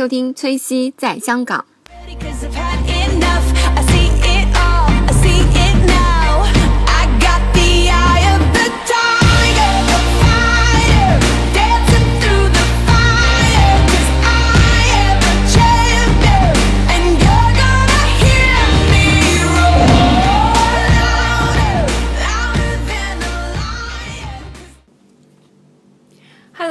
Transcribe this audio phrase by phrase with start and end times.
[0.00, 1.62] 收听崔西在香港。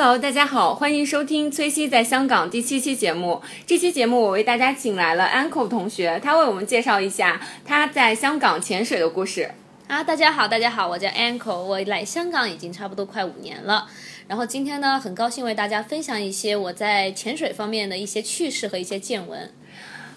[0.09, 3.39] Hello，大家好，欢迎收听崔西在香港第七期节目。
[3.67, 9.51] 这期节目我为大家请来了 ankle 同学，他为我们介绍一下他在香港潜水的故事。
[9.85, 13.87] 啊，大家好，大家好，我叫 Anko，我来香港已经差不多快五年了。
[14.27, 19.53] 然后今天呢，很高兴为大家分享一些我在潜水方面的一些趣事和一些见闻。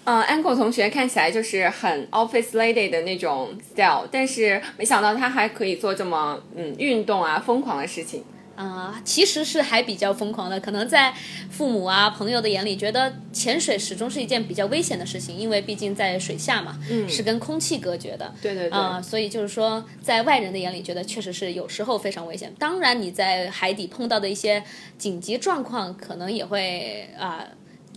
[0.05, 8.23] 呃，Uncle 同学看起来就是很 office lady 的那种 style，但是没想到他还可以做这么嗯运动啊疯狂的事情。
[8.55, 11.13] 啊、其实是还比较疯狂的，可能在
[11.49, 22.53] 父母啊、朋友的眼里，觉得潜水始终是一件比较危险的事情，因为毕竟在水下嘛，嗯，是跟空气隔绝的，对对对啊、所以就是说，在外人的眼里，觉得确实是有时候非常危险。
[22.59, 24.63] 当然，你在海底碰到的一些
[24.97, 27.43] 紧急状况，可能也会啊、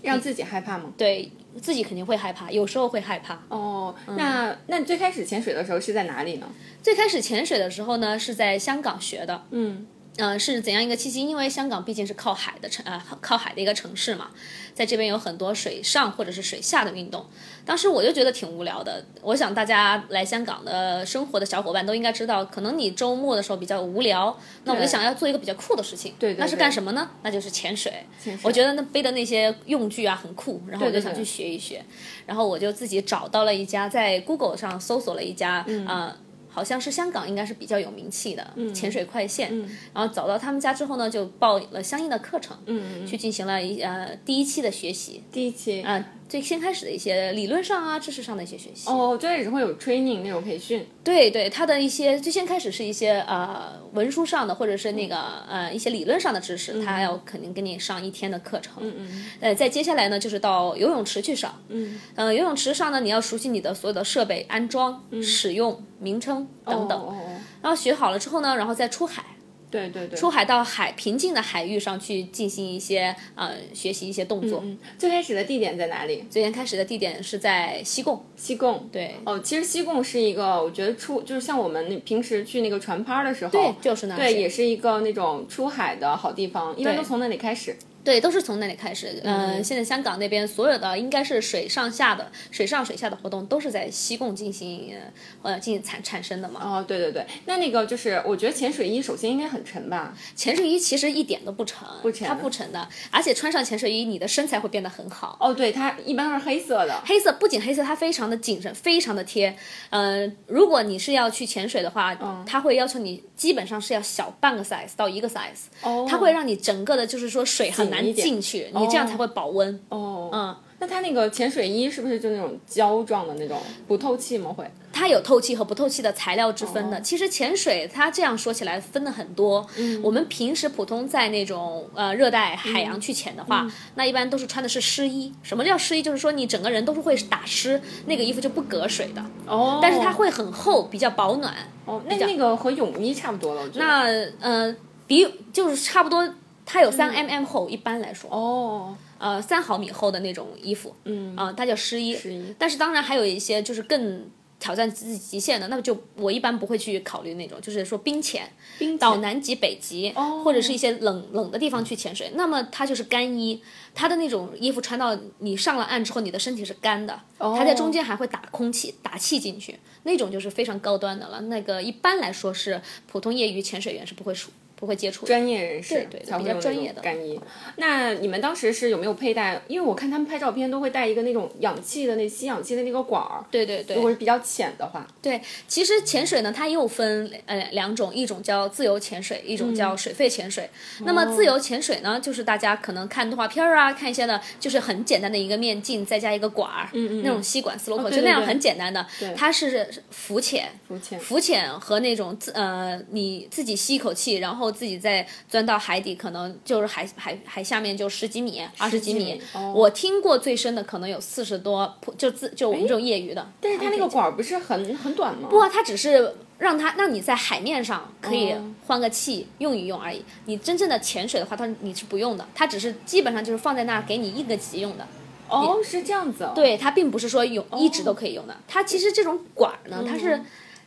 [0.02, 0.92] 让自己害怕吗？
[0.96, 3.38] 对自己肯定会害怕，有时候会害怕。
[3.48, 6.46] 哦，那那你最开始潜水的时候是在哪里呢？
[6.82, 9.42] 最开始潜水的时候呢，是在香港学的。
[9.50, 9.86] 嗯，
[10.18, 11.20] 呃，是怎样一个契机？
[11.20, 14.30] 因为香港毕竟是靠海的城，呃，靠海的一个城市嘛，
[14.74, 17.26] 在这边有很多水上或者是水下的运动。
[17.64, 19.04] 当时我就觉得挺无聊的。
[19.20, 26.14] 我想大家来香港的生活的小伙伴都应该知道，可能你周末的时候比较无聊，那我就想要做一个比较酷的事情。
[26.18, 27.10] 对对那是干什么呢？
[27.22, 27.92] 那就是潜水。
[28.22, 31.84] 潜水我觉得那背的那些用具啊很酷，然后我就想去学一学。
[32.24, 36.16] 然后我就自己找到了一家，在 Google 上搜索了一家，嗯呃，
[36.56, 39.54] 好像是香港应该是比较有名气的、嗯潜水快线。
[39.92, 45.22] 然后找到他们家之后呢，就报了相应的课程，嗯去进行了一呃第一期的学习。
[45.30, 45.82] 第一期。
[45.82, 48.88] 啊、最先开始的一些理论上啊、知识上的一些学习。
[48.90, 50.86] 哦，最开始会有 training 那种培训。
[51.04, 55.16] 对对，它的一些最先开始是一些呃文书上的，或者是那个
[55.48, 58.74] 呃一些理论上的知识，它要肯定给你上一天的课程。
[58.80, 59.24] 嗯嗯。
[59.40, 61.54] 呃，再接下来呢，就是到游泳池去上。
[61.68, 62.00] 嗯。
[62.16, 66.98] 呃，游泳池上呢，你要熟悉你的所有的设备安装、使用、名称等等。
[66.98, 69.24] 哦哦哦，然后学好了之后呢，然后再出海。
[69.70, 70.18] 对对对。
[70.18, 74.62] 出海到海平静的海域上去进行一些呃学习一些动作。
[74.98, 76.24] 最开始的地点在哪里？
[76.30, 78.24] 最先开始的地点是在西贡。
[78.36, 78.88] 西贡。
[78.92, 79.14] 对。
[79.24, 87.76] 哦，其实西贡是一个，我觉得出就是像我们那平时去那个船趴的时候，对就是那对，也是一个那种出海的好地方，一般都从那里开始。
[88.06, 89.20] 对，都是从那里开始。
[89.24, 94.94] 嗯、现在香港那边所有的应该是水上下的、水上水下的活动，都是在西贡进行
[95.42, 96.60] 呃进行产产生的嘛。
[96.62, 100.16] 哦，对对对，那那个就是，我觉得潜水衣首先应该很沉吧？
[100.36, 105.36] 潜水衣其实一点都不沉，不沉它不沉的，而且穿上潜水衣，你的身材会变得很好。
[105.40, 107.02] 哦，对，它一般都是黑色的。
[107.04, 109.56] 黑色不仅黑色，它非常的紧身，非常的贴。
[109.90, 112.16] 呃，如果你是要去潜水的话，
[112.46, 119.80] 它会要求你基本上是要小半个 size 到一个 size，、哦，它会让你整个的就是说水很难紧一点进去，你这样才会保温。
[119.88, 124.52] 哦，嗯，那它那个潜水衣是不是就那种胶状的那种不透气吗？
[124.52, 124.68] 会？
[124.92, 126.96] 它有透气和不透气的材料之分的。
[126.96, 129.66] 哦其实潜水它这样说起来分的很多。
[129.76, 135.30] 嗯我们平时普通在那种呃热带海洋去潜的话，嗯那一般都是穿的是湿衣。
[135.42, 136.02] 什么叫湿衣？
[136.02, 139.22] 就是说你整个人都是会打湿，那个衣服就不隔水的。
[139.46, 141.54] 哦，但是它会很厚，比较保暖。
[141.84, 143.84] 哦，那那个和泳衣差不多了，我觉得。
[143.84, 144.04] 那
[144.40, 144.76] 呃，
[145.06, 146.26] 比就是差不多，
[146.66, 148.28] 它有三 mm 厚，一般来说。
[148.30, 151.34] 嗯哦，呃三毫米厚的那种衣服，嗯。
[151.36, 152.14] 啊、它叫湿衣。
[152.14, 154.28] 湿衣但是当然还有一些就是更
[154.58, 158.98] 挑战自己极限的，那么就我一般不会去考虑那种，就是说冰潜，冰潜。
[158.98, 160.42] 到南极、北极，哦。
[160.42, 163.62] 或者是一些冷冷的地方去潜水，那么它就是干衣，
[163.94, 171.40] 它的那种衣服穿到你上了岸之后，你的身体是干的，它在中间还会打空气、打气进去，那种就是非常高端的了。
[171.42, 175.26] 那个一般来说是普通业余潜水员是不会属不会接触。
[175.26, 177.40] 专业人士对对比较专业的干衣。
[177.76, 179.60] 那你们当时是有没有佩戴？
[179.66, 183.44] 因为我看他们拍照片都会带一个那种氧气的那吸氧气的那个管儿。
[183.50, 190.68] 对对对如果是比较浅的话，对，其实潜水呢，它又分呃两种，一种叫自由潜水，一种叫水肺潜水。
[191.00, 199.06] 那么自由潜水呢，就是大家可能看动画片儿啊，看一些的，就是很简单的一个面镜，再加一个管儿，嗯嗯那种吸管斯洛克，对对对就那样很简单的。
[199.34, 209.40] 它是浮潜，浮潜浮潜和那种自呃你自己吸一口气，然后后自己再钻到海底，可能就是海海海下面就十几米、二十几米。
[209.72, 213.48] 我听过最深的可能有四十多，就自就我们这种业余的。
[213.60, 215.48] 但是它那个管不是很很短吗？
[215.48, 220.24] 不啊，它只是让它让你在海面上可以哦换个气用一用而已。
[220.46, 225.06] 你真正的潜水的话，它你是不用的，它只是基本上就是放在那儿给你应个急用的。
[225.48, 226.52] 哦，是这样子哦。
[226.56, 228.56] 对，它并不是说永一直都可以用的。
[228.66, 230.42] 它其实这种管儿呢，它是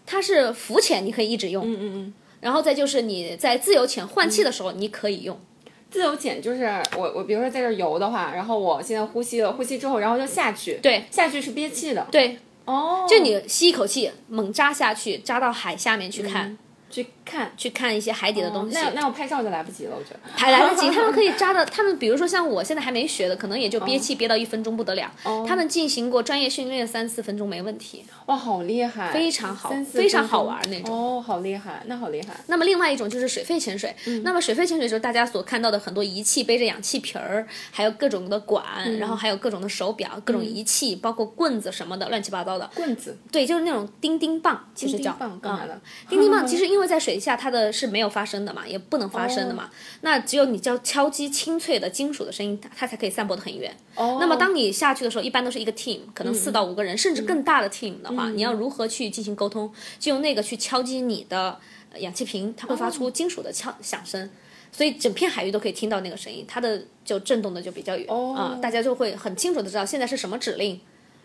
[0.06, 2.14] 它是浮潜你可以一直用，嗯嗯嗯。
[2.42, 5.40] 然后再就是你在自由潜换气的时候你可以用。
[5.92, 6.66] 自由潜就是
[6.96, 11.04] 我我比如说在这儿游的话，然后我现在呼吸了，呼吸之后然后就下去，对。
[11.10, 12.08] 下去是憋气的。
[12.12, 16.56] 对，哦，就你吸一口气，猛扎下去，扎到海下面去看，
[16.90, 18.74] 去看去看一些海底的东西。
[18.76, 20.20] 那那我拍照就来不及了，我觉得。
[20.36, 25.12] 还来得及， 他们可以扎的，他们比如说像我现在还没学的，可能也就憋气憋到一分钟不得了。
[25.24, 28.06] 哦他们进行过专业训练，三四分钟没问题。
[28.26, 32.36] 哇，好厉害，非常好非常好玩那种哦，好厉害，那好厉害。
[32.48, 42.70] 那么另外一种就是水肺潜水，嗯那么水肺潜水就是大家所看到的很多仪器，背着氧气瓶儿，还有各种的管，嗯然后还有各种的手表、各种仪器，包括棍子什么的，乱七八糟的。
[42.76, 49.70] 棍子，对，就是那种钉钉棒，其实叫钉棒干嘛的嗯钉钉棒 其实因为在水下它的是没有发声的嘛，也不能发声的哦嘛。
[50.02, 53.76] 那只有你叫敲击清脆的金属的声音，它它才可以散播的很远。
[53.96, 59.72] 哦，那么当你下去的时候，一般都是一个 team，可能四到五个人，甚至更大的 team 的嗯话，你要如何去进行沟通？
[60.00, 61.58] 就用那个去敲击你的
[61.92, 64.30] 呃氧气瓶，它会发哦出金属的敲响声。
[64.72, 70.80] 所以整片海域都可以听到那个声音，它的就震动的就比较远啊、哦大家就会很清楚的知道现在是什么指令，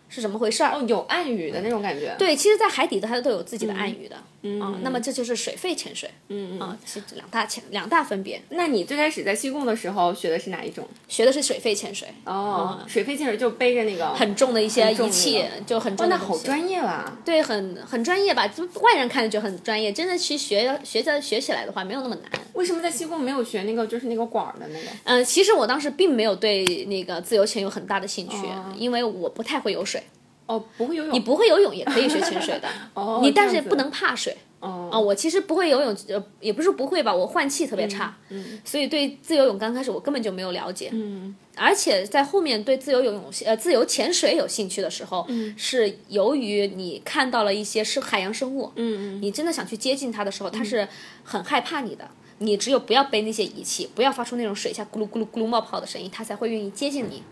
[0.09, 0.71] 是怎么回事儿。
[0.73, 4.23] 哦有暗语的那种感觉。，对，其实，在海底的它都有自己的暗语的，嗯
[4.61, 10.87] 啊、那么这就是水肺潜水，嗯啊，其实两大潜两大分别，那你最开始在西贡的时候学的是哪一种？
[11.07, 16.41] 学的是水肺潜水，哦，水肺潜水就背着那个很重的一些仪器那个，就很哇，那重的东西。
[16.41, 17.17] 好专业啦。
[17.25, 18.47] 对，很很专业吧？
[18.47, 22.31] 就外人看着就很专业，真的去学学着学起来的话，没有那么难。
[22.53, 24.87] 为什么在西贡没有学那个就是那个管儿的那个？
[25.03, 30.01] 嗯、其实我当时并没有对那个自由潜有很大的兴趣，哦因为我不太会游水。
[30.47, 31.13] 哦，不会游泳。
[31.13, 34.37] 你不会游泳也可以学潜水的， 哦，你但是不能怕水。
[34.59, 34.89] 哦。
[34.91, 50.87] 啊，我其实不会游泳，呃，也不是不会吧，我换气特别差，嗯所以对自由泳刚开始我根本就没有了解，嗯，而且在后面对自由游泳呃自由潜水有兴趣的时候，嗯，是由于你看到了一些是海洋生物，嗯嗯，你真的想去接近它的时候，它是
[51.23, 52.09] 很害怕你的。
[52.39, 57.23] 你只有不要背那些仪器，不要发出那种水下咕噜咕噜咕噜冒泡的声音，它才会愿意接近你。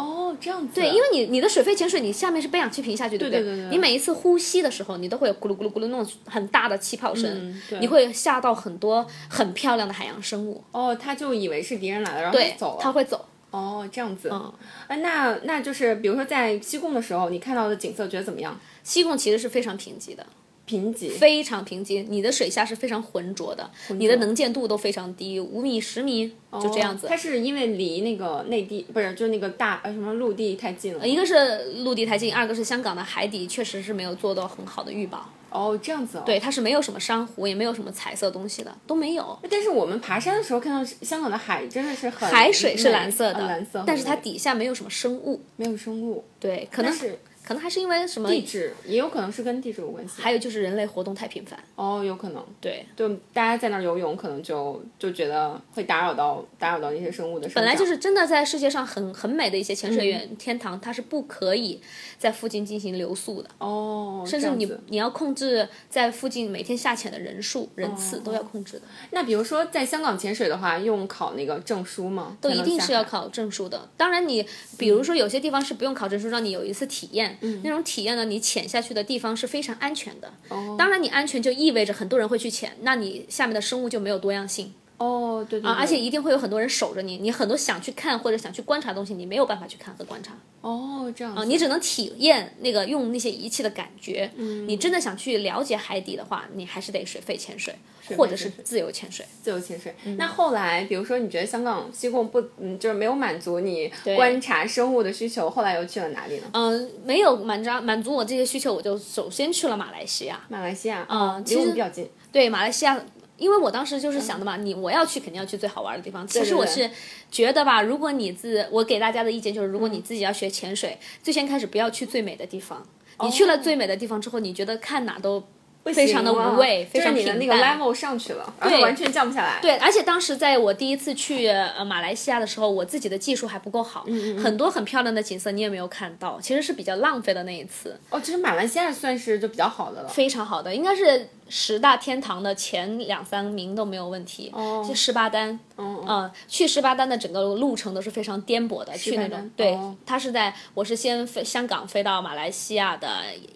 [0.00, 0.76] 哦，这样子。
[0.76, 10.62] 对，因为你你的水肺潜水，你下面是背氧气瓶下去，对不对对对对你每一次呼吸的时候，你都会有咕噜咕噜咕噜那种很大的气泡声，嗯你会吓到很多很漂亮的海洋生物。
[10.70, 12.78] 哦，他就以为是敌人来了，然后走，了。
[12.80, 13.24] 它会走。
[13.50, 14.28] 哦，这样子。
[14.30, 14.38] 嗯，
[14.86, 18.56] 啊，那那就是比如说在西贡的时候，你看到的景色觉得怎么样？
[18.84, 20.24] 西贡其实是非常贫瘠的，
[20.68, 21.10] 贫瘠。
[21.10, 22.04] 非常贫瘠。
[22.08, 27.06] 你的水下是非常浑浊的，你的能见度都非常低，五米、十米就这样子。
[27.06, 31.08] 哦它是因为离那个内地不是，就是那个大呃什么陆地太近了。
[31.08, 35.28] 一个是陆地太近，二个是香港的海底确实是没有做到很好的预报。
[35.50, 36.22] 哦，这样子哦。
[36.26, 39.38] 对，它是没有什么珊瑚，也没有什么彩色东西的，都没有。
[39.50, 45.40] 但是我们爬山的时候看到香港的海真的是很海水是蓝色的，呃蓝色，但是它底下没有什么生物。
[45.56, 47.18] 没有生物，对，可能是
[47.48, 48.28] 可能还是因为什么？
[48.28, 50.20] 地质也有可能是跟地质有关系。
[50.20, 51.58] 还有就是人类活动太频繁。
[51.74, 57.48] 哦，有可能，对，就大家在那儿游泳，可能就就觉得会打扰到打扰到那些生物的。
[57.54, 61.80] 本来就是真的在世界上很很美的一些潜水员、天堂，它是不可以
[62.16, 72.36] 在附近进行留宿的，哦，甚至你你要控制在附近每天下潜的人数、人次都要控制的，那比如说在香港潜水的话，用考那个证书吗？
[72.40, 72.68] 都一。
[72.68, 73.88] 定是要考证书的。
[73.96, 80.32] 当然你，比如说有些地方是不用考证书，让你有一次体验，嗯那种体验呢，你潜下去的地方是非常安全的。
[80.48, 84.72] 哦当然，你安全就意味着很多人会去潜，那你下面的生物就没有多样性。
[84.98, 94.28] 哦，对对对，啊，而且一定会有很多人守着你，你很多想去看或者想去观察的东西，你没有办法去看和观察哦这样啊，你只能体验那个用那些仪器的感觉。
[94.34, 97.72] 嗯，你真的想去了解海底的话，你还是得水肺潜水
[98.16, 99.24] 或者是自由潜水。
[99.42, 99.94] 自由潜水。
[100.04, 106.46] 嗯那后来，比如说你觉得香港西贡不，嗯，就是没有满足你观察生物的需求，后来又去了哪里呢？
[106.52, 110.40] 嗯、没有满足满足我这些需求，我就首先去了马来西亚。
[110.48, 112.08] 马来西亚，嗯离我们其实比较近。
[112.30, 113.00] 对马来西亚，
[113.36, 116.26] 因为我当时就是想的嘛，你我要去肯定要去最好玩的地方。
[116.26, 116.90] 其实我是
[117.30, 122.86] 觉得吧，如果你自我给大家的意见就是，如果你自己要学潜水，最先开始不要去最美的地方。
[123.20, 125.42] 你去了最美的地方之后，你觉得看哪都
[125.84, 129.58] 非常的无味，非常就是你的那个 level 上去了，而且完全降不下来。
[129.62, 134.04] 对，而且当时在我第一次去呃马来西亚的时候，我自己的技术还不够好，
[134.42, 137.98] 很多很漂亮的景色你也没有看到，其实是比较浪费的那一次。
[138.10, 140.08] 哦，其实马来西亚算是就比较好的了。
[140.08, 144.50] 非常好的，应该是十大天堂的前两三名都没有问题。
[144.52, 144.84] 哦。
[144.86, 153.08] 就十八丹，嗯嗯，去十八丹的整个路程都是非常颠簸的，去那种对哦，它是在我是先飞香港飞到马来西亚的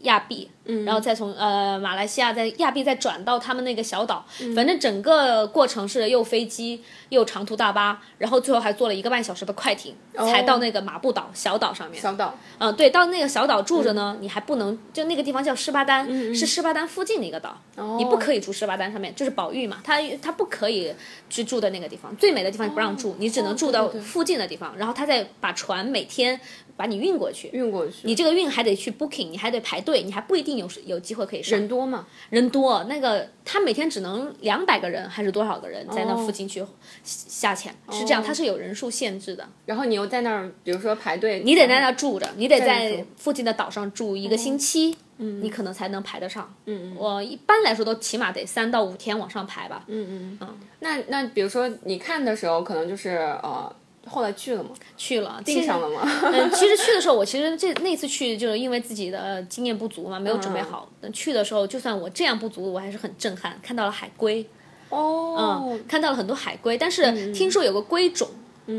[0.02, 0.84] 亚庇，嗯。
[0.84, 4.54] 然后再从呃马来西亚在亚庇再转到他们那个小岛，嗯。
[4.54, 12.00] 反正整个过程是又飞机又长途大巴，然后最后还坐了一个半小时的快艇，才到那个马布岛小岛上面。
[12.00, 12.34] 小岛。
[12.58, 17.61] 嗯，对，到那个小岛住着呢，你还不能就那个地方叫施巴丹，是施巴丹附近的一个岛，
[17.98, 20.92] 你不可以住十八单上面，就是保育嘛，他他不可以
[21.28, 26.38] 去住的那个地方，最美的地方不让住，你只能住到附近的地方，然后他再把船每天
[26.76, 27.48] 把你运过去。
[27.52, 31.58] 运过去，你这个运还得去 booking，你还得排队，你还不一定有有机会可以上。
[31.58, 32.06] 人多嘛？
[32.30, 36.64] 人多，那个他每天只能两百个人还是多少个人在那哦附近去
[37.04, 39.48] 下潜，是这样，他是有人数限制的。
[39.66, 46.52] 然后你又在那儿，比如说排队，你得在那儿住着，你得在附近的岛上住一个星期，你可能才能排得上。
[46.66, 49.84] 嗯嗯我一般来说都起码得三到五天往上排吧。
[49.86, 50.48] 嗯嗯嗯
[50.80, 53.10] 那那比如说你看的时候，可能就是
[53.42, 53.74] 呃，
[54.06, 54.70] 后来去了吗？
[54.96, 56.02] 去了，订上了吗？
[56.32, 60.88] 嗯， 其实去的时候，我其实这那次去就是因为自己的呃经验不足嘛，没有准备好。
[61.00, 64.44] 等去的时候，就算我这样不足，我还是很震撼，看到了海龟，
[64.88, 68.28] 哦，嗯，看到了很多海龟，但是听说有个龟种。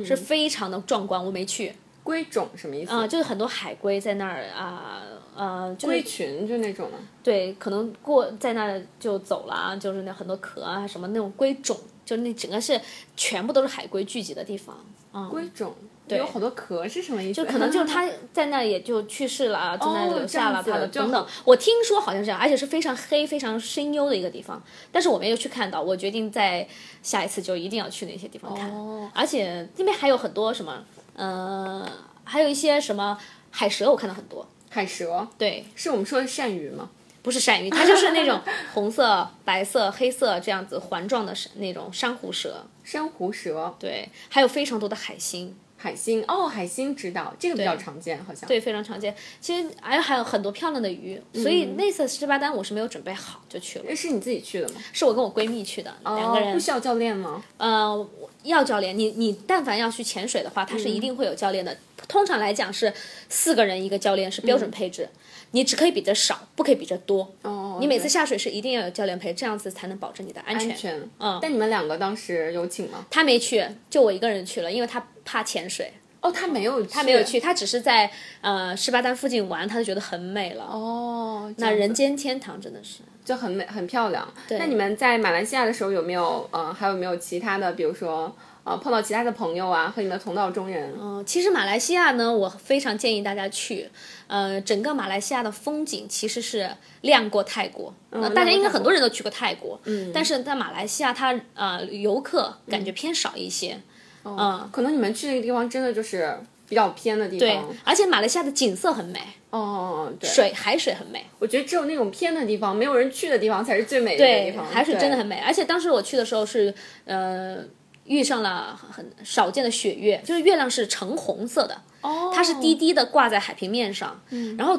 [0.06, 1.72] 是非常的壮观，我没去
[2.04, 2.92] 龟种什么意思？
[2.92, 5.02] 啊、就是很多海龟在那儿啊，
[5.36, 6.98] 呃，就是龟群就那种的。
[7.24, 12.80] 对，可能过在那儿就走了啊，就是那很多壳啊什么那种龟种，就那整个是
[13.16, 14.78] 全部都是海龟聚集的地方。
[15.14, 15.74] 嗯，龟种
[16.08, 17.36] 对有好多壳是什么意思？
[17.36, 21.28] 就可能就是它 在那也就去世了啊，在留下了哦这样子就他的等等。
[21.46, 25.82] 我听说好像是这样，而且是非常黑、非常深幽的一个地方，但是我没有去看到。
[25.82, 26.68] 我决定在
[27.02, 30.84] 下一次就一定要去那些地方看，哦而且那边还有很多什么，
[31.16, 31.90] 呃，
[32.24, 33.18] 还有一些什么
[33.52, 34.48] 海蛇，我看到很多。
[34.70, 36.90] 海蛇，对，是我们说的鳝鱼吗？
[37.22, 38.42] 不是鳝鱼，它就是那种
[38.74, 42.66] 红色、白色、黑色这样子环状的那种珊瑚蛇。
[42.84, 48.48] 珊瑚蛇、对，还有非常多的海星，海星，哦，海星知道，这个比较常见，好像。
[48.48, 49.14] 对，非常常见。
[49.42, 54.76] 其实还有还有很多漂亮的鱼，所以嗯那次十八单我是没有准备好就去了，是你自己去的吗？
[54.94, 56.60] 是我跟我闺蜜去的，两个哦，人不。
[56.64, 57.44] 需要教练吗？
[57.58, 61.78] 呃，我要教练，你你但凡要去潜水的话，它是一定会有教练的。
[62.08, 62.94] 通常来讲是
[63.28, 65.10] 四个人一个教练是标准配置，
[65.56, 67.32] 你只可以比这少，不可以比这多。
[67.44, 70.70] 哦，你每次下水是一定要有教练陪，这样子才能保证你的安全。
[70.70, 71.10] 安全。
[71.20, 73.06] 嗯但你们两个当时有请吗？
[73.10, 77.40] 他没去，就我一个人去了，因为他怕潜水，哦，他没有，他他没有去，。
[77.40, 80.66] 他只是在呃十八单附近玩，他就觉得很美了。
[80.66, 83.00] 哦，那那人间天堂真的是。
[83.24, 84.28] 就很美，很漂亮。
[84.50, 90.94] 那你们在马来西亚的时候有没有呃，还有没有其他的，比如说呃，碰到其他的朋友啊，和你的同道中人？
[90.98, 93.90] 嗯，其实马来西亚呢，我非常建议大家去。
[94.28, 96.70] 呃，整个马来西亚的风景其实是
[97.02, 97.94] 亮过泰国。
[98.10, 103.78] 呃大家应该很多人都去过泰国，嗯，但是在马来西亚它呃游客感觉偏少一些。
[104.24, 106.34] 嗯，可能你们去那个地方真的就是
[106.70, 111.26] 比较偏的地对方。，而且马来西亚的景色很美，哦，对，水海水很美。
[111.38, 115.26] 我觉得只有那种偏的地方，没有人去的地方才是最美的地对方。，海水真的很。
[115.26, 115.42] 美。
[115.46, 117.58] 而且当时我去的时候是呃
[118.06, 124.22] 遇上了很少见的雪月，就是月亮是橙红色的，哦，它是低低的挂在海平面上，
[124.58, 124.78] 然后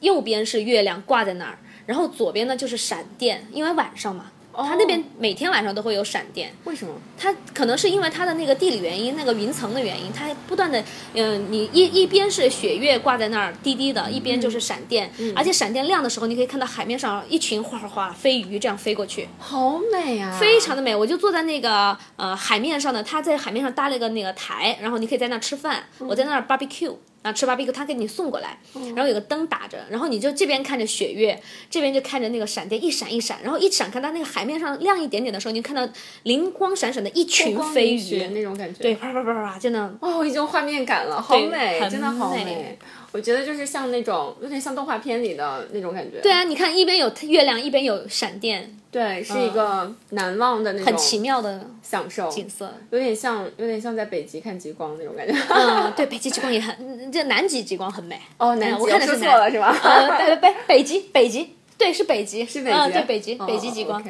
[0.00, 4.30] 右边是月亮挂在那儿，然后左边呢就是闪电，因为晚上嘛。
[4.62, 6.94] 它那边每天晚上都会有闪电，为什么？
[7.18, 10.82] 它可能是因为它的那个地理原因，那个云层的原因，它不断的，
[11.14, 20.36] 嗯、你一一边是雪月挂在那儿滴滴的，一边就是闪电，而且闪电亮的时候，你可以看到海面上一群哗哗哗飞鱼这样飞过去，好美啊！
[20.38, 20.94] 非常的美。
[20.94, 26.94] 我就坐在那个呃海面上的，它在海面上搭了一个那个台，然后你可以在那儿吃饭，我在那儿 barbecue。
[27.24, 28.58] 啊，吃 barbecue，他给你送过来，
[28.94, 35.90] 然后有个灯打着，然后你就这边看着雪月，这边就看着那个闪电一闪一闪，然后一闪看到那个海面上亮一点点的时候，你就看到
[36.24, 38.82] 灵光闪闪的一群飞鱼，那种感觉。
[38.82, 42.78] 对，啪啪啪啪啪，真的哦，我已经画面感了，好美，真的好美美。
[43.14, 46.20] 我觉得就是像那种有点像动画片里的那种感觉。
[46.20, 52.74] 对啊，你看一边有月亮，一边有闪电，对，是一个难忘的那种很奇妙的享受，景色。
[52.90, 55.32] 有点像有点像在北极看极光那种感觉。
[55.48, 58.20] 嗯， 对，北极极光也很，嗯这南极极光很美。
[58.36, 59.78] 哦，南极我看的是南说错了是吧？
[59.84, 64.02] 呃，对北北极北极，对，是北极，是北极嗯，对，北极哦北极极光。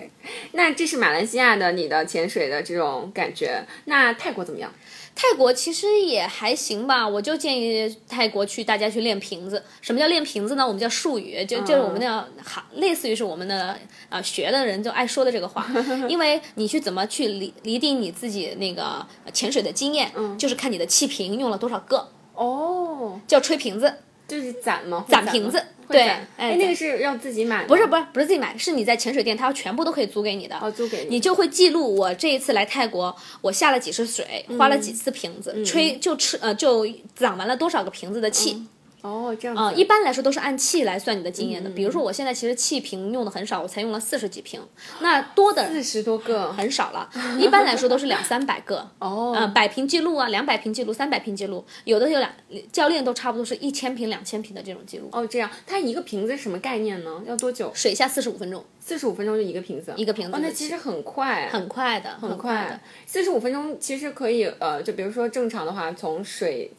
[0.53, 3.63] 那这是马来西亚的你的潜水的这种感觉。
[3.85, 4.73] 那泰国怎么样？
[5.17, 9.63] 泰国其实也还行吧，我就建议泰国去大家去练瓶子。
[9.81, 10.67] 什么叫练瓶子呢？
[10.67, 13.79] 我们叫术语，就就是我们那行，类似于是我们的
[14.09, 15.67] 啊、学的人就爱说的这个话。
[16.09, 23.95] 因为你去怎么去厘厘定你自己那个潜水的经验，就是看你的气瓶用了多少个，哦，叫吹瓶子。
[24.27, 25.05] 就是攒吗？
[25.09, 27.65] 攒瓶子对攒哎哎，那个是要自己买吗？
[27.69, 30.59] 不是不是不是自己买，是你在潜水店，它全部都可以租给你的。
[30.61, 38.67] 哦，租给你你就会记录我这一次来泰国，我下了几次水，花了几次瓶子，吹就吃呃就攒完了多少个瓶子的气。
[39.05, 39.79] 哦，这样啊、子。
[39.79, 41.69] 一般来说都是按气来算你的经验的。
[41.71, 44.59] 比如说我现在其实气瓶用的很少，我才用了四十几瓶，
[45.01, 46.51] 那多的四十多个。
[46.55, 47.11] 很少了。
[47.39, 48.89] 一般来说都是两三百个。
[48.99, 52.33] 哦，嗯，百瓶记录啊，两百瓶记录，三百瓶记录，有的有两
[52.73, 55.11] 教练都差不多是一千瓶、两千瓶的这种记录。
[55.13, 57.23] 哦，这样，它一个瓶子是什么概念呢？
[57.27, 57.71] 要多久？
[57.75, 62.81] 水下四十五分钟，四十五分钟就一个瓶子，一个瓶子哦，那其实很快，很快的，很快的快。。
[63.05, 66.71] 四十五分钟其实可以，呃，就比如说正常的话，从水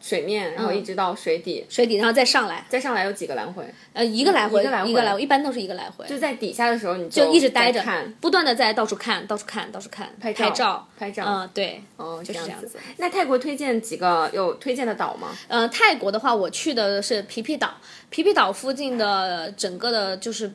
[0.00, 3.62] 水面，然后一直到水底，水底，然后再上来，再上来有几个来回？
[3.92, 12.78] 呃，一个来回，一个来回一个来回，一般都是一个来回，就在底下的时候，你就一直待着看，不断的在到处看，到处看，到处看，拍照照，拍照嗯，对，哦，就是这样这样子。
[12.96, 15.28] 那泰国推荐几个有推荐的岛吗？
[15.48, 17.74] 呃，泰国的话，我去的是皮皮岛，
[18.08, 20.50] 皮皮岛附近的整个的就是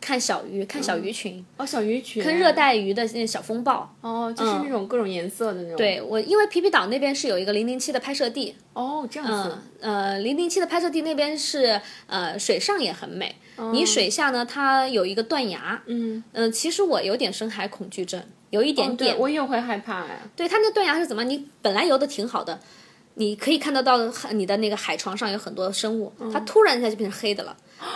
[0.00, 3.94] 看小鱼，看小鱼群，哦，小鱼群，看热带鱼的那小风暴。
[4.00, 9.58] 哦，就是那种各种颜色的那种。，对我，因为皮皮岛那边是有一个零零七的拍摄地，哦，这样子。
[9.80, 13.36] 嗯，呃，零零七的拍摄地那边是呃水上也很美，
[13.72, 20.22] 你水下呢它有一个断崖，嗯，嗯、其实我有点深海恐惧症，有一点点，我也会害怕哎。
[20.34, 21.24] 对它那断崖是怎么？
[21.24, 22.58] 你本来游的挺好的，
[23.14, 27.54] 你可以看得到海你的那个海床上有很多生物，它突然一下就变成黑的了，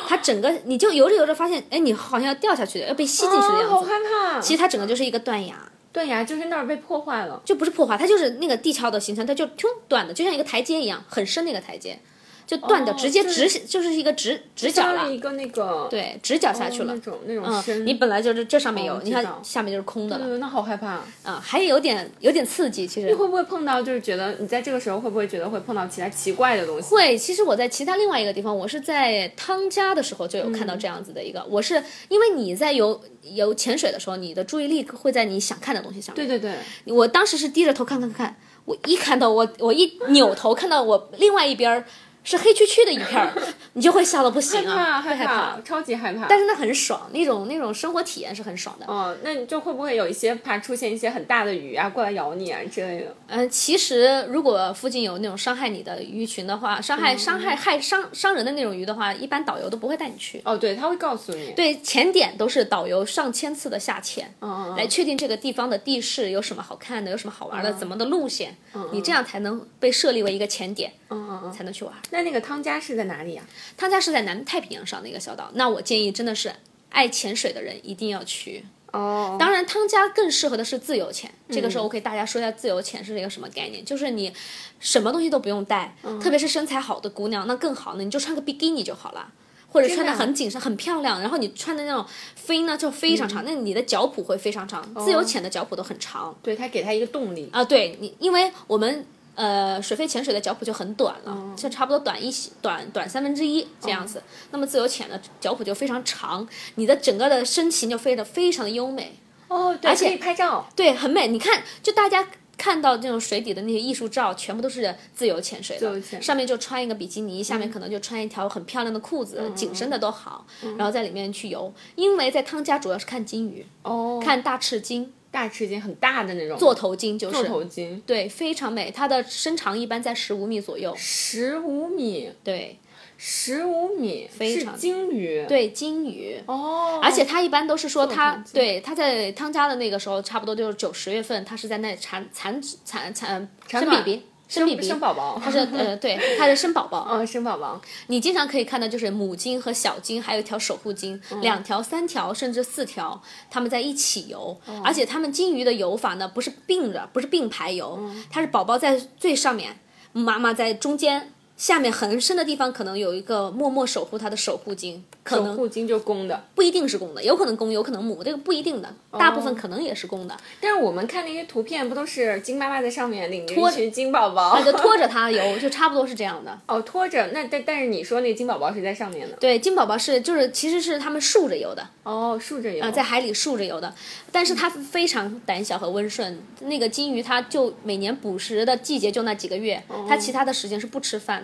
[0.08, 3.74] 它整个你就游着游着发现，哎，你好像要掉下去的，要被吸进去的哦，样子。
[3.74, 4.40] 好害怕！
[4.40, 5.56] 其实它整个就是一个断崖，
[5.92, 7.40] 断崖就是那儿被破坏了。
[7.44, 11.98] 就不是破坏，它就是那个地壳的形成，它就挺短的，就像一个台阶一样，很深的一个台阶，
[12.46, 15.12] 就断掉，哦直接就是直就是一个直直角了。
[15.12, 17.00] 一个那个对，直角下去了哦那。
[17.00, 21.00] 种那种深，嗯，你本来就是这上面有，你看下面就是空的了，呃，那好害怕。
[21.22, 23.82] 啊，还有点有点刺激，其实你会不会碰到？
[23.82, 26.94] 就是觉得你在这个时候会不会觉得会碰到其他奇怪的东西？
[26.94, 36.26] 会，其实我在其他另外一个地方，我是在汤加的时候就有嗯看到这样子的一个，我是因为你在游游潜水的时候，你的注意力会在你想看的东西上面。
[36.26, 36.50] 对对
[36.84, 41.84] 对，我当时是低着头看看看，我一看到我我一扭头看到我另外一边儿
[42.24, 43.32] 是黑黢黢的一片儿，
[43.74, 46.26] 你就会吓得不行啊，害怕害怕，超级害怕。
[46.26, 48.86] 但是那很爽，那种那种生活体验是很爽的。
[48.86, 53.14] 哦，那你就会不会有一些怕出现一些很大的鱼啊过来咬你啊之类的？
[53.28, 60.40] 嗯，其实如果附近有那种伤害你的鱼群的话，伤害、伤害害伤伤人的那种鱼的话，一般导游都不会带你去。
[60.46, 61.52] 哦，对，他会告诉你。
[61.54, 68.56] 对，潜点都是导游上千次的下潜，嗯嗯来确定这个地方的地势有什么好看的，有什么好玩的，怎么的路线，
[68.92, 71.52] 你这样才能被设立为一个潜点，嗯嗯嗯。
[71.52, 71.94] 才能去玩。
[72.10, 73.42] 那那个汤加是在哪里呀、
[73.76, 76.52] 汤加是在南太平洋上的一个小岛，那我建议真的是
[76.90, 78.64] 爱潜水的人一定要去。
[78.92, 81.30] 哦，当然，汤加更适合的是自由潜。
[81.48, 84.32] 这个时候我给大家说一下自由潜是一个什么概念，就是你
[84.78, 89.32] 什么东西都不用带，特别是身材好的姑娘，那更好呢，你就穿个比基尼就好了。
[89.72, 94.80] 或者穿的很紧身、很漂亮，然后你穿的那种飞呢就非常长，那你的脚蹼会非常长。
[95.04, 97.50] 自由潜的脚蹼都很长对他给他一个动力。
[97.52, 104.22] 啊，对你，因为我们呃水肺潜水的脚蹼就很短了，就差不多短一短短三分之一这样子。
[104.50, 109.18] 那么自由潜的脚蹼就非常长，你的整个的身形就飞得非常的优美。
[109.48, 110.66] 哦，对，而且可以拍照。
[110.74, 111.28] 对，很美。
[111.28, 120.46] 你看，就大家看到这种水底的那些艺术照，全部都是自由潜水的，上面就穿一个比基尼，下面可能就穿一条很漂亮的裤子，紧身的都好，
[120.78, 121.72] 然后在里面去游。
[121.94, 126.56] 因为在汤加主要是看金鱼，哦，看大赤金、大吃鲸，很大的那种。
[126.56, 128.88] 座头鲸，就是座头鲸，对，非常美。
[128.92, 132.78] 它的身长一般在十五米左右，十五米，对
[133.18, 136.40] 十五米，是非常鲸鱼。，对，鲸鱼。
[136.46, 147.08] 哦，而且它一般都是说它对它在汤加的那个时候，差不多就是九十月份，它是在那产产产产生卵 BB 生 BB 生宝宝，它是呃，对，它是生宝宝。
[147.10, 147.80] 嗯，生宝宝。
[148.08, 154.58] 你经常可以看到，就是母鲸和小鲸，还有一条守护鲸，两条、三条甚至四条，它们在一起游。
[154.82, 157.98] 而且它们鲸鱼的游法呢，不是并着，不是并排游，
[158.30, 159.78] 它是宝宝在最上面，
[160.12, 161.30] 妈妈在中间。
[161.56, 170.36] 下面很深的地方可能有一个默默守护它的守护鲸，可能守护鲸就公的，不一定是公的，有可能公，有可能母，这个不一定的，大部分可能也是公的。
[170.60, 174.62] 但是我们看那些图片，不都是鲸妈妈在上面领着拖一群鲸宝宝啊？
[174.62, 176.58] 就拖着它游，就差不多是这样的。
[176.66, 177.28] 哦，拖着。
[177.28, 179.36] 那但但是你说那个鲸宝宝是在上面的。
[179.36, 182.84] 对，金宝宝是就是其实是它们竖着游的，哦，竖着游。
[182.84, 183.94] 啊，在海里竖着游的，
[184.32, 186.42] 但是它非常胆小和温顺。
[186.62, 191.43] 那个金鱼它就每年捕食的季节就那几个月，它其他的时间是不吃饭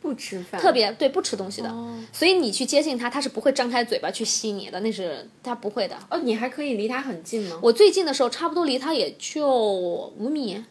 [0.00, 0.60] 不吃饭。
[0.60, 1.74] 特别对不吃东西的。
[2.12, 5.96] 所以你去接近它，它是不会张开嘴巴去吸你的，那是它不会的。
[6.10, 7.58] 哦，你还可以离它很近吗？
[7.62, 10.64] 我最近的时候，差不多离它也就五米，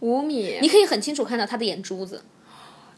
[0.00, 0.58] 五米。
[0.60, 2.22] 你可以很清楚看到它的眼珠子，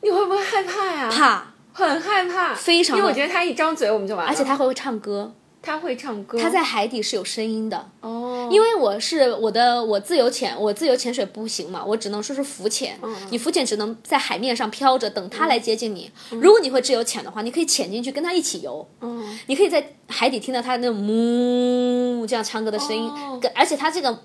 [0.03, 1.11] 你会不会害怕呀？
[1.11, 1.55] 怕。
[1.71, 5.33] 很害怕，非常因为我觉得它一张嘴我们就完了，而且它还会唱歌，
[5.69, 7.91] 他会唱歌，他在海底是有声音的。
[8.01, 12.99] 哦，因为我是我的我自由潜，我自由潜水不行嘛，我只能说是浮潜。
[13.03, 16.11] 嗯你浮潜只能在海面上漂着，等他来接近你。
[16.31, 18.89] 如果你会自由潜的话，你可以潜进去跟他一起游。
[19.03, 24.23] 嗯，你可以在海底听到他那种哞这样唱歌的声音，哦而且他这个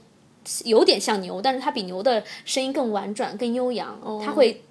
[0.64, 4.62] 有点像牛，但是它比牛的声音更婉转、更悠扬，它会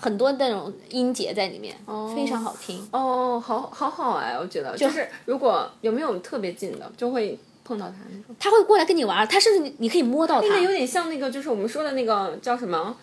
[0.00, 1.76] 很多那种音节在里面，
[2.16, 2.88] 非常好听。
[2.92, 8.34] 哦，好好好哎，我觉得就是如果有没有特别近的，就会碰到他那种。
[8.38, 10.48] 它会过来跟你玩儿，它甚至你你可以摸到它。
[10.48, 12.96] 那个有点像那个，就是我们说的那个叫什么？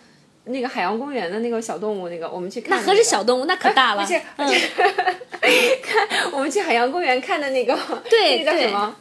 [0.49, 4.01] 那个海洋公园的那个小动物，那个我们去看、那何止小动物，那可大了。
[4.05, 4.49] 不是，嗯，
[5.83, 7.77] 看 我们去海洋公园看的那个，
[8.09, 8.95] 对那个叫什么？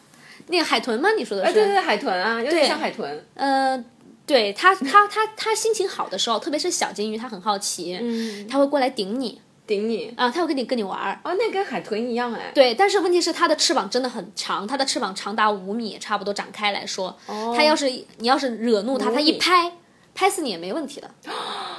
[0.49, 1.09] 那个海豚吗？
[1.17, 1.55] 你说的啊，是？
[1.55, 3.25] 对对对，海豚啊，有点像海豚。
[3.35, 3.81] 呃，
[4.27, 10.13] 对他，他他他心情好的时候，特别是小金鱼，它很好奇，嗯，它会过来顶你顶你。
[10.17, 11.21] 啊，它会跟你跟你玩儿。
[11.25, 12.51] 哦，那跟海豚一样哎。
[12.55, 17.17] 对，但是问题是它的翅膀真的很长，它的翅膀长达五米，差不多展开来说，
[17.55, 19.73] 它要是你要是惹怒它，它一拍。
[20.19, 21.11] 拍死你也没问题的，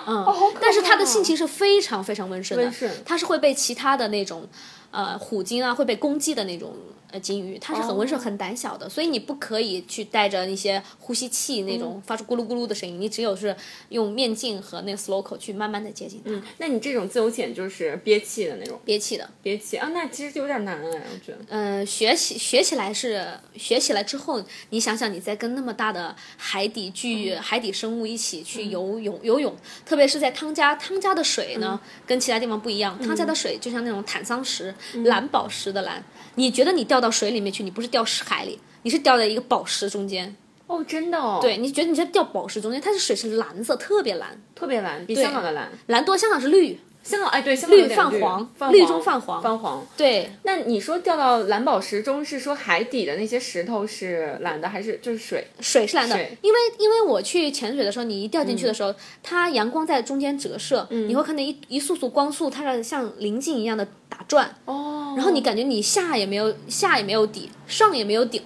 [0.05, 0.23] 嗯，
[0.61, 2.71] 但是它的性情是非常非常温顺的，
[3.03, 4.47] 它是会被其他的那种，
[4.91, 6.73] 呃，虎鲸啊会被攻击的那种
[7.11, 13.55] 呃鲸鱼，它是很温顺、哦很胆小的，所以你不可以去带着那些呼吸器那嗯种发出咕噜咕噜的声音，你只有是
[13.89, 19.29] 用面镜和那个 slow 口去慢慢的接近它，嗯，那你这种自由潜就是憋气的那种，憋气的。
[19.41, 19.77] 憋气。
[19.77, 21.37] 啊，那其实有点难哎，我觉得。
[21.49, 36.03] 嗯，学起学起来是学起来之后，你想想你在跟那么大的海底巨、海底生物一起去游泳游泳，特别是在汤加，汤加的水呢、跟其他地方不一样，汤加的水就像那种坦桑石、蓝宝石的蓝，
[36.35, 40.35] 你觉得你掉到水里面去，你不是掉海里，你是掉在一个宝石中间，
[40.67, 45.69] 哦，真的哦。，对，你觉得你在掉宝石中间，它是水是蓝色，特别蓝，特别蓝，比香港的蓝。
[45.87, 49.87] 蓝多，香港是绿，香港哎，对，香港有绿点泛黄绿中泛黄泛黄。
[49.95, 55.47] 对，那你说掉到蓝宝石中，是说海底的那些石头是蓝的，还是就是水？
[55.61, 58.93] 水是蓝的，因为因为我去潜水的时候，你一掉进去的时候，
[59.23, 68.43] 它阳光在中间折射，你会看到一一束束光束，它是像棱镜一样的打转，哦，然后你感觉你下也没有下也没有底，上也没有顶。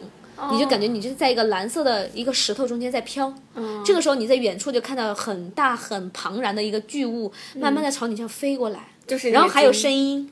[0.51, 3.33] 你就感觉你就是在一个蓝色的一个石头中间在飘，
[3.85, 10.31] 这个时候你在远处就看到很大很庞然的一个巨物，慢慢的朝你这样飞过来，就是然后还有声音，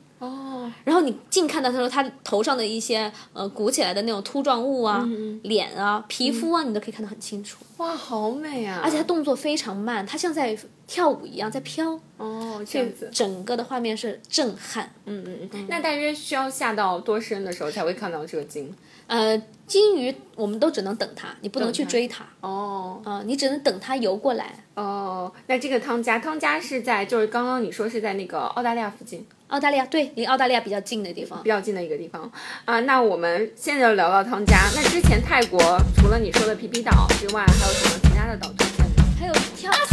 [0.60, 5.08] 哦，然后你近看到它时候，它头上的一些呃鼓起来的那种凸状物啊、
[5.42, 7.58] 脸啊、皮肤啊，你都可以看得很清楚。
[7.78, 8.80] 哇，好美啊！
[8.84, 13.08] 而且它动作非常慢，它像在跳舞一样在飘，哦，这样子。
[13.12, 14.92] 整个的画面是震撼。
[15.06, 15.66] 嗯嗯嗯。
[15.68, 18.74] 那大约需要下到多深的时候才会看到这个鲸？
[19.06, 24.54] 呃，鲸鱼我们都只能等它，你不能去追它，哦啊、你只能等它游过来。
[24.74, 31.48] 哦，那这个汤加，汤加是在就是刚刚你说是在那个澳大利亚附近澳大利亚对，离澳大利亚比较近的地方比。
[31.48, 32.30] 较近的一个地方
[32.64, 32.80] 啊。
[32.80, 34.56] 那我们现在就聊到汤加。
[34.74, 35.60] 那之前泰国
[35.96, 39.04] 除了你说的皮皮岛之外，还有什么其他的岛推荐吗？
[39.18, 39.84] 还有跳 I